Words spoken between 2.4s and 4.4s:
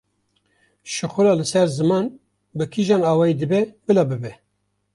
bi kîjan awayî dibe bila bibe.